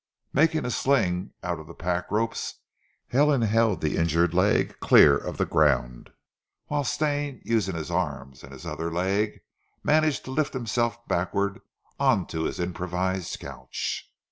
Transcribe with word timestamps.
Making 0.33 0.65
a 0.65 0.71
sling 0.71 1.31
out 1.43 1.59
of 1.59 1.67
the 1.67 1.75
pack 1.75 2.09
ropes, 2.09 2.55
Helen 3.09 3.43
held 3.43 3.81
the 3.81 3.97
injured 3.97 4.33
leg 4.33 4.79
clear 4.79 5.15
of 5.15 5.37
the 5.37 5.45
ground, 5.45 6.09
whilst 6.69 6.95
Stane, 6.95 7.39
using 7.45 7.75
his 7.75 7.91
arms 7.91 8.41
and 8.41 8.51
his 8.51 8.65
other 8.65 8.91
leg, 8.91 9.41
managed 9.83 10.25
to 10.25 10.31
lift 10.31 10.53
himself 10.55 11.07
backward 11.07 11.61
on 11.99 12.25
to 12.33 12.45
his 12.45 12.59
improvised 12.59 13.39
couch. 13.39 14.11